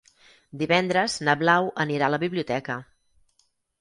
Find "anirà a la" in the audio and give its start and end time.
1.85-2.21